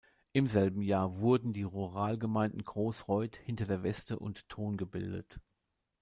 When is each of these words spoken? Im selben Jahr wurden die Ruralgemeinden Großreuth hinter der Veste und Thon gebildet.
Im 0.33 0.47
selben 0.47 0.81
Jahr 0.81 1.19
wurden 1.19 1.53
die 1.53 1.61
Ruralgemeinden 1.61 2.63
Großreuth 2.63 3.35
hinter 3.37 3.65
der 3.67 3.83
Veste 3.83 4.17
und 4.17 4.49
Thon 4.49 4.75
gebildet. 4.75 5.39